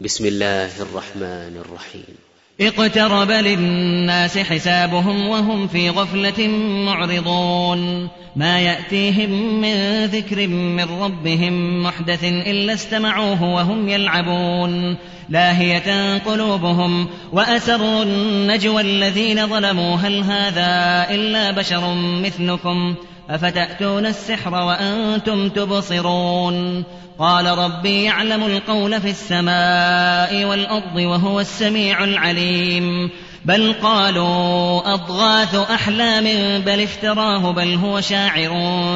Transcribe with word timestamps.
بسم 0.00 0.26
الله 0.26 0.70
الرحمن 0.82 1.56
الرحيم. 1.56 2.14
اقترب 2.60 3.30
للناس 3.30 4.38
حسابهم 4.38 5.28
وهم 5.28 5.68
في 5.68 5.90
غفلة 5.90 6.48
معرضون. 6.84 8.08
ما 8.36 8.60
يأتيهم 8.60 9.60
من 9.60 10.04
ذكر 10.04 10.46
من 10.46 10.84
ربهم 11.02 11.82
محدث 11.82 12.24
إلا 12.24 12.72
استمعوه 12.72 13.54
وهم 13.54 13.88
يلعبون. 13.88 14.96
لاهية 15.28 16.18
قلوبهم 16.18 17.08
وأسروا 17.32 18.02
النجوى 18.02 18.80
الذين 18.80 19.46
ظلموا. 19.46 19.96
هل 19.96 20.22
هذا 20.22 21.06
إلا 21.10 21.50
بشر 21.50 21.94
مثلكم؟ 21.94 22.94
أفتأتون 23.30 24.06
السحر 24.06 24.54
وأنتم 24.54 25.48
تبصرون؟ 25.48 26.84
قال 27.18 27.58
ربي 27.58 28.04
يعلم 28.04 28.42
القول 28.42 29.00
في 29.00 29.10
السماء 29.10 30.44
والأرض 30.44 30.96
وهو 30.96 31.40
السميع 31.40 32.04
العليم. 32.04 33.10
بل 33.44 33.74
قالوا 33.82 34.94
أضغاث 34.94 35.54
أحلام 35.54 36.24
بل 36.62 36.80
افتراه 36.80 37.52
بل 37.52 37.74
هو 37.74 38.00
شاعر. 38.00 38.52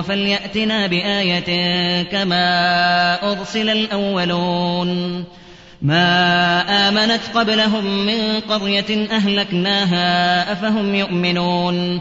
فليأتنا 0.09 0.87
بآية 0.87 2.03
كما 2.03 2.43
أرسل 3.33 3.71
الأولون. 3.71 5.25
ما 5.83 6.09
آمنت 6.89 7.21
قبلهم 7.35 8.07
من 8.07 8.41
قرية 8.41 9.09
أهلكناها 9.11 10.53
أفهم 10.53 10.95
يؤمنون؟ 10.95 12.01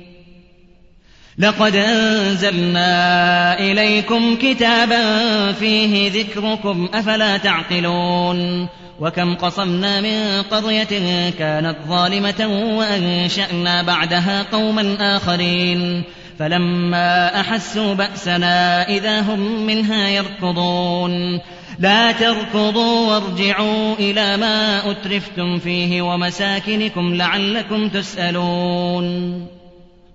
لقد 1.41 1.75
أنزلنا 1.75 3.59
إليكم 3.59 4.35
كتابا 4.35 5.51
فيه 5.51 6.11
ذكركم 6.11 6.89
أفلا 6.93 7.37
تعقلون؟ 7.37 8.67
وكم 8.99 9.35
قصمنا 9.35 10.01
من 10.01 10.41
قرية 10.41 11.29
كانت 11.39 11.75
ظالمة 11.87 12.47
وأنشأنا 12.77 13.81
بعدها 13.81 14.45
قوما 14.51 14.97
آخرين 15.17 16.03
فلما 16.39 17.39
أحسوا 17.39 17.93
بأسنا 17.93 18.87
إذا 18.89 19.21
هم 19.21 19.65
منها 19.65 20.09
يركضون. 20.09 21.39
لا 21.79 22.11
تركضوا 22.11 23.09
وارجعوا 23.09 23.95
إلى 23.95 24.37
ما 24.37 24.91
أترفتم 24.91 25.59
فيه 25.59 26.01
ومساكنكم 26.01 27.15
لعلكم 27.15 27.89
تسألون. 27.89 29.60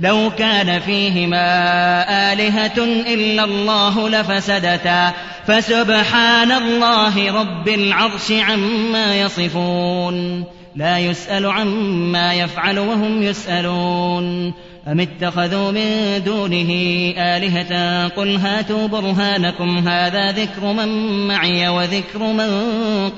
لو 0.00 0.30
كان 0.38 0.80
فيهما 0.80 2.32
آلهة 2.32 2.84
إلا 3.14 3.44
الله 3.44 4.08
لفسدتا. 4.08 5.12
فسبحان 5.46 6.52
الله 6.52 7.40
رب 7.40 7.68
العرش 7.68 8.32
عما 8.32 9.20
يصفون. 9.20 10.44
لا 10.76 10.98
يسأل 10.98 11.46
عما 11.46 12.34
يفعل 12.34 12.78
وهم 12.78 13.22
يسألون. 13.22 14.54
أم 14.88 15.00
اتخذوا 15.00 15.70
من 15.72 16.22
دونه 16.24 16.70
آلهة؟ 17.18 18.08
قل 18.08 18.36
هاتوا 18.36 18.86
برهانكم. 18.86 19.88
هذا 19.88 20.32
ذكر 20.32 20.72
من 20.72 20.88
معي 21.28 21.68
وذكر 21.68 22.18
من 22.18 22.50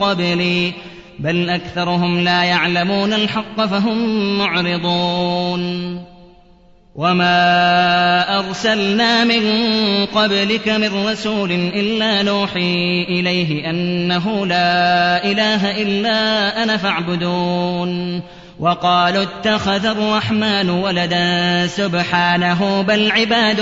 قبلي. 0.00 0.72
بل 1.18 1.50
أكثرهم 1.50 2.20
لا 2.20 2.44
يعلمون 2.44 3.12
الحق 3.12 3.66
فهم 3.66 4.38
معرضون. 4.38 6.07
وما 6.98 8.38
أرسلنا 8.38 9.24
من 9.24 9.42
قبلك 10.06 10.68
من 10.68 11.06
رسول 11.06 11.50
إلا 11.52 12.22
نوحي 12.22 13.02
إليه 13.08 13.70
أنه 13.70 14.46
لا 14.46 15.24
إله 15.24 15.82
إلا 15.82 16.18
أنا 16.62 16.76
فاعبدون 16.76 18.22
وقالوا 18.60 19.22
اتخذ 19.22 19.86
الرحمن 19.86 20.70
ولدا 20.70 21.66
سبحانه 21.66 22.82
بل 22.82 23.10
عباد 23.10 23.60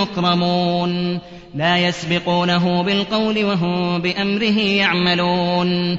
مكرمون 0.00 1.20
لا 1.54 1.78
يسبقونه 1.78 2.82
بالقول 2.82 3.44
وهم 3.44 3.98
بأمره 3.98 4.58
يعملون 4.58 5.98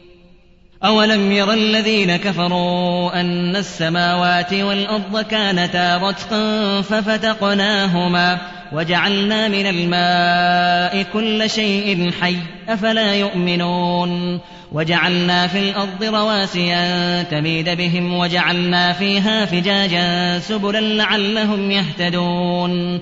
أولم 0.83 1.31
ير 1.31 1.53
الذين 1.53 2.17
كفروا 2.17 3.19
أن 3.21 3.55
السماوات 3.55 4.53
والأرض 4.53 5.21
كانتا 5.21 5.97
رتقا 5.97 6.81
ففتقناهما 6.81 8.37
وجعلنا 8.71 9.47
من 9.47 9.65
الماء 9.65 11.05
كل 11.13 11.49
شيء 11.49 12.11
حي 12.21 12.35
أفلا 12.69 13.15
يؤمنون 13.15 14.39
وجعلنا 14.71 15.47
في 15.47 15.59
الأرض 15.59 16.03
رواسي 16.03 16.73
أن 16.73 17.25
تميد 17.31 17.69
بهم 17.69 18.13
وجعلنا 18.13 18.93
فيها 18.93 19.45
فجاجا 19.45 20.39
سبلا 20.39 20.79
لعلهم 20.79 21.71
يهتدون 21.71 23.01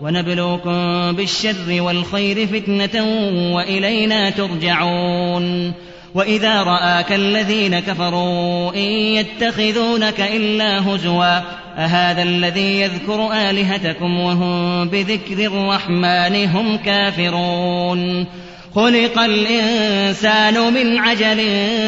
ونبلوكم 0.00 1.12
بالشر 1.12 1.80
والخير 1.82 2.46
فتنة 2.46 3.04
وإلينا 3.54 4.30
ترجعون. 4.30 5.72
وإذا 6.14 6.62
رآك 6.62 7.12
الذين 7.12 7.78
كفروا 7.78 8.74
إن 8.74 8.80
يتخذونك 8.80 10.20
إلا 10.20 10.88
هزوا 10.88 11.38
أهذا 11.76 12.22
الذي 12.22 12.80
يذكر 12.80 13.32
آلهتكم 13.32 14.20
وهم 14.20 14.88
بذكر 14.88 15.46
الرحمن 15.46 16.48
هم 16.48 16.76
كافرون. 16.76 18.26
خلق 18.74 19.18
الإنسان 19.18 20.72
من 20.74 20.98
عجل 20.98 21.40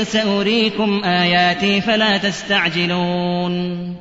سأريكم 0.06 1.04
آياتي 1.04 1.80
فلا 1.80 2.16
تستعجلون. 2.16 3.94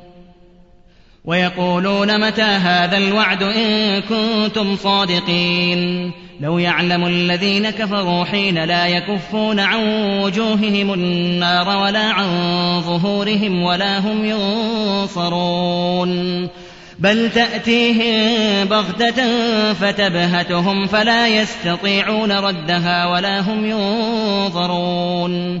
ويقولون 1.28 2.20
متى 2.26 2.42
هذا 2.42 2.96
الوعد 2.96 3.42
إن 3.42 4.00
كنتم 4.00 4.76
صادقين؟ 4.76 6.12
لو 6.40 6.58
يعلم 6.58 7.06
الذين 7.06 7.70
كفروا 7.70 8.24
حين 8.24 8.64
لا 8.64 8.86
يكفون 8.86 9.60
عن 9.60 9.80
وجوههم 10.20 10.94
النار 10.94 11.68
ولا 11.68 12.04
عن 12.04 12.26
ظهورهم 12.80 13.62
ولا 13.62 13.98
هم 13.98 14.24
ينصرون. 15.04 16.48
بل 16.98 17.30
تأتيهم 17.30 18.64
بغتة 18.64 19.22
فتبهتهم 19.72 20.86
فلا 20.86 21.28
يستطيعون 21.28 22.32
ردها 22.32 23.06
ولا 23.06 23.40
هم 23.40 23.66
ينظرون. 23.66 25.60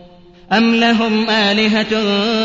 أم 0.53 0.75
لهم 0.75 1.29
آلهة 1.29 1.87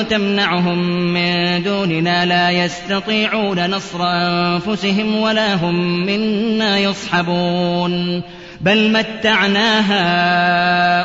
تمنعهم 0.02 0.78
من 1.12 1.62
دوننا 1.62 2.26
لا 2.26 2.50
يستطيعون 2.50 3.70
نصر 3.70 3.98
أنفسهم 4.02 5.16
ولا 5.16 5.54
هم 5.54 6.06
منا 6.06 6.78
يصحبون 6.78 8.22
بل 8.60 8.92
متعنا 8.92 9.80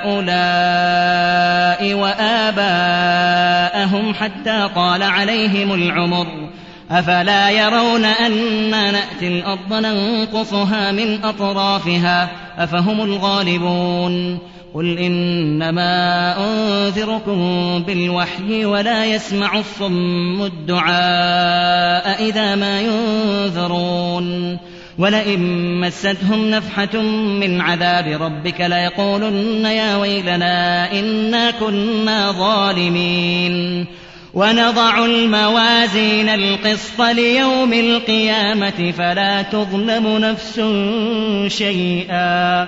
هؤلاء 0.06 0.42
وآباءهم 1.94 3.34
حتى 4.14 4.70
طال 4.76 5.04
عليهم 5.04 5.74
العمر 5.74 6.28
أفلا 6.92 7.50
يرون 7.50 8.06
أنا 8.06 8.92
نأتي 8.92 9.28
الأرض 9.28 9.74
ننقصها 9.74 10.92
من 10.92 11.24
أطرافها 11.24 12.30
أفهم 12.58 13.02
الغالبون 13.02 14.40
قل 14.74 14.98
إنما 14.98 16.36
أنذركم 16.38 17.40
بالوحي 17.88 18.66
ولا 18.66 19.06
يسمع 19.06 19.60
الصم 19.60 20.44
الدعاء 20.44 22.24
إذا 22.30 22.56
ما 22.56 22.82
ينذرون 22.82 24.58
ولئن 24.98 25.40
مستهم 25.82 26.50
نفحة 26.50 27.02
من 27.42 27.62
عذاب 27.62 28.22
ربك 28.22 28.62
ليقولن 28.62 29.66
يا 29.66 29.96
ويلنا 29.98 30.92
إنا 31.00 31.52
كنا 31.52 32.32
ظالمين 32.32 33.86
ونضع 34.34 35.06
الموازين 35.06 36.30
القسط 36.30 37.02
ليوم 37.02 37.74
القيامة 37.74 38.94
فلا 38.98 39.42
تظلم 39.42 40.18
نفس 40.18 40.62
شيئا 41.58 42.68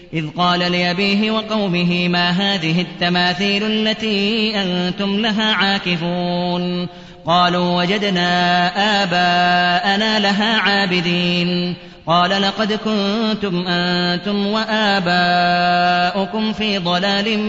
إذ 0.13 0.25
قال 0.37 0.59
لأبيه 0.59 1.31
وقومه 1.31 2.07
ما 2.07 2.29
هذه 2.29 2.81
التماثيل 2.81 3.63
التي 3.63 4.53
أنتم 4.55 5.19
لها 5.19 5.53
عاكفون؟ 5.53 6.87
قالوا 7.25 7.81
وجدنا 7.81 8.67
آباءنا 9.03 10.19
لها 10.19 10.57
عابدين. 10.57 11.75
قال 12.07 12.41
لقد 12.41 12.73
كنتم 12.73 13.67
أنتم 13.67 14.47
وآباؤكم 14.47 16.53
في 16.53 16.77
ضلال 16.77 17.39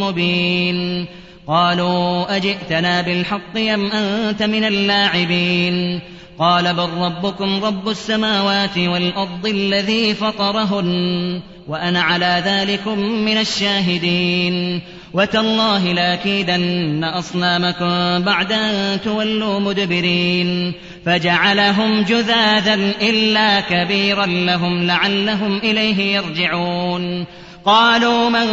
مبين. 0.00 1.06
قالوا 1.46 2.36
أجئتنا 2.36 3.02
بالحق 3.02 3.58
أم 3.58 3.92
أنت 3.92 4.42
من 4.42 4.64
اللاعبين؟ 4.64 6.00
قال 6.38 6.74
بل 6.74 6.88
ربكم 6.98 7.64
رب 7.64 7.88
السماوات 7.88 8.78
والأرض 8.78 9.46
الذي 9.46 10.14
فطرهن 10.14 11.40
وأنا 11.68 12.02
على 12.02 12.42
ذلكم 12.46 12.98
من 12.98 13.36
الشاهدين. 13.36 14.82
وتالله 15.14 15.92
لأكيدن 15.92 17.04
أصنامكم 17.04 18.24
بعد 18.24 18.52
أن 18.52 19.00
تولوا 19.04 19.60
مدبرين. 19.60 20.72
فجعلهم 21.06 22.02
جذاذا 22.02 22.74
إلا 23.02 23.60
كبيرا 23.60 24.26
لهم 24.26 24.86
لعلهم 24.86 25.58
إليه 25.58 26.16
يرجعون. 26.16 27.26
قالوا 27.64 28.28
من 28.28 28.46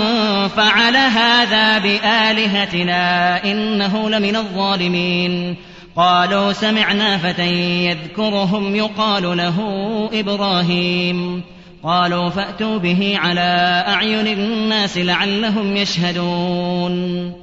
فعل 0.47 0.95
هذا 0.95 1.79
بآلهتنا 1.79 3.43
إنه 3.43 4.09
لمن 4.09 4.35
الظالمين. 4.35 5.55
قالوا 5.95 6.53
سمعنا 6.53 7.17
فتى 7.17 7.51
يذكرهم 7.85 8.75
يقال 8.75 9.37
له 9.37 9.57
إبراهيم. 10.13 11.43
قالوا 11.83 12.29
فأتوا 12.29 12.77
به 12.77 13.13
على 13.17 13.83
أعين 13.87 14.27
الناس 14.27 14.97
لعلهم 14.97 15.77
يشهدون. 15.77 17.33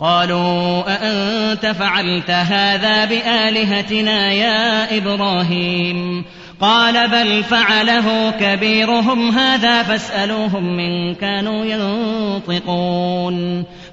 قالوا 0.00 0.82
أأنت 0.88 1.66
فعلت 1.66 2.30
هذا 2.30 3.04
بآلهتنا 3.04 4.32
يا 4.32 4.96
إبراهيم؟ 4.96 6.24
قال 6.60 7.08
بل 7.08 7.44
فعله 7.44 8.30
كبيرهم 8.30 9.30
هذا 9.30 9.82
فاسألوهم 9.82 10.76
من 10.76 11.14
كانوا 11.14 11.64
ينطقون. 11.64 13.64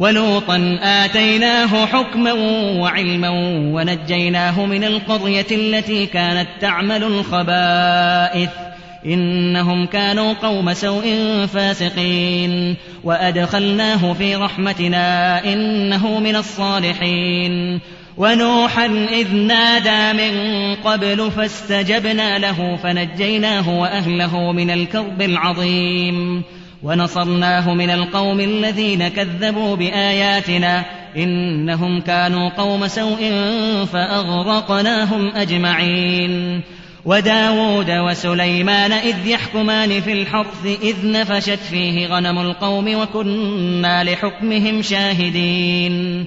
ولوطا 0.00 0.78
آتيناه 0.82 1.86
حكما 1.86 2.32
وعلما 2.80 3.28
ونجيناه 3.74 4.66
من 4.66 4.84
القرية 4.84 5.46
التي 5.50 6.06
كانت 6.06 6.48
تعمل 6.60 7.04
الخبائث. 7.04 8.50
إنهم 9.06 9.86
كانوا 9.86 10.32
قوم 10.32 10.72
سوء 10.72 11.04
فاسقين. 11.46 12.76
وأدخلناه 13.04 14.12
في 14.12 14.36
رحمتنا 14.36 15.44
إنه 15.52 16.20
من 16.20 16.36
الصالحين. 16.36 17.80
ونوحا 18.16 18.86
إذ 19.12 19.34
نادى 19.34 20.18
من 20.22 20.74
قبل 20.74 21.30
فاستجبنا 21.30 22.38
له 22.38 22.76
فنجيناه 22.82 23.80
وأهله 23.80 24.52
من 24.52 24.70
الكرب 24.70 25.22
العظيم. 25.22 26.42
ونصرناه 26.82 27.74
من 27.74 27.90
القوم 27.90 28.40
الذين 28.40 29.08
كذبوا 29.08 29.76
بآياتنا 29.76 30.84
إنهم 31.16 32.00
كانوا 32.00 32.48
قوم 32.48 32.88
سوء 32.88 33.32
فأغرقناهم 33.92 35.30
أجمعين. 35.34 36.62
وداود 37.04 37.90
وسليمان 37.90 38.92
إذ 38.92 39.26
يحكمان 39.26 40.00
في 40.00 40.12
الحرث 40.12 40.66
إذ 40.82 40.96
نفشت 41.10 41.58
فيه 41.70 42.06
غنم 42.06 42.38
القوم 42.38 42.94
وكنا 42.94 44.04
لحكمهم 44.04 44.82
شاهدين. 44.82 46.26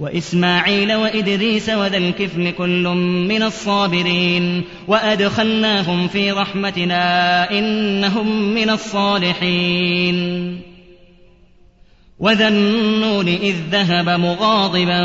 وإسماعيل 0.00 0.94
وإدريس 0.94 1.68
وذا 1.68 1.96
الكفل 1.96 2.50
كل 2.50 2.88
من 3.28 3.42
الصابرين 3.42 4.62
وأدخلناهم 4.88 6.08
في 6.08 6.32
رحمتنا 6.32 7.50
إنهم 7.50 8.54
من 8.54 8.70
الصالحين. 8.70 10.60
وذا 12.18 12.48
النون 12.48 13.28
إذ 13.28 13.54
ذهب 13.70 14.08
مغاضبا 14.08 15.00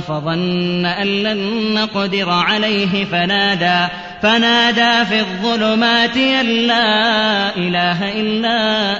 فظن 0.00 0.86
أن 0.86 1.06
لن 1.06 1.74
نقدر 1.74 2.30
عليه 2.30 3.04
فنادى 3.04 3.92
فنادى 4.22 5.04
في 5.04 5.20
الظلمات 5.20 6.16
أن 6.16 6.46
لا 6.46 7.56
إله 7.56 8.20
إلا 8.20 8.58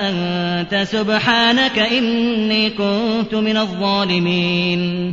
أنت 0.09 0.87
سبحانك 0.89 1.79
إني 1.79 2.71
كنت 2.71 3.35
من 3.35 3.57
الظالمين. 3.57 5.13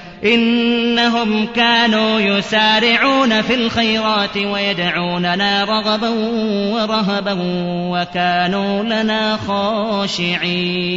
إنهم 0.25 1.45
كانوا 1.45 2.19
يسارعون 2.19 3.41
في 3.41 3.53
الخيرات 3.53 4.37
ويدعوننا 4.37 5.63
رغبا 5.63 6.09
ورهبا 6.73 7.37
وكانوا 7.91 8.83
لنا 8.83 9.37
خاشعين. 9.37 10.91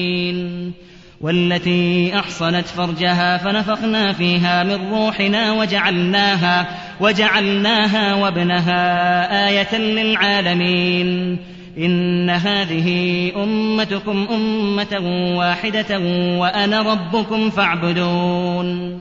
والتي 1.20 2.12
أحصنت 2.18 2.66
فرجها 2.66 3.36
فنفخنا 3.36 4.12
فيها 4.12 4.64
من 4.64 4.92
روحنا 4.92 5.52
وجعلناها 5.52 6.66
وجعلناها 7.00 8.14
وابنها 8.14 9.48
آية 9.48 9.78
للعالمين. 9.78 11.38
إن 11.78 12.30
هذه 12.30 13.30
أمتكم 13.36 14.26
أمة 14.30 15.00
واحدة 15.36 15.98
وأنا 16.38 16.82
ربكم 16.82 17.50
فاعبدون. 17.50 19.00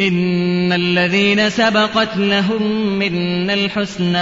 إن 0.00 0.72
الذين 0.72 1.50
سبقت 1.50 2.16
لهم 2.16 2.62
منا 2.98 3.54
الحسنى 3.54 4.18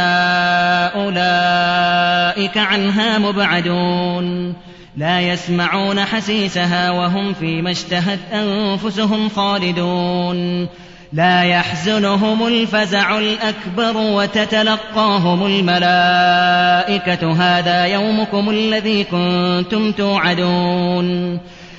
أولئك 0.95 2.59
عنها 2.59 3.19
مبعدون 3.19 4.55
لا 4.97 5.21
يسمعون 5.21 6.01
حسيسها 6.01 6.91
وهم 6.91 7.35
فيما 7.35 7.71
اشتهت 7.71 8.19
أنفسهم 8.33 9.29
خالدون 9.29 10.69
لا 11.13 11.43
يحزنهم 11.43 12.47
الفزع 12.47 13.19
الأكبر 13.19 13.97
وتتلقاهم 13.97 15.47
الملائكة 15.47 17.33
هذا 17.33 17.85
يومكم 17.85 18.51
الذي 18.51 19.05
كنتم 19.05 19.93
توعدون 19.93 21.39